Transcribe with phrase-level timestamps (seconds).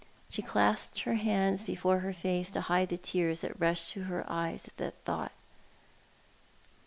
[0.29, 4.25] She clasped her hands before her face to hide the tears that rushed to her
[4.27, 5.31] eyes at that thought.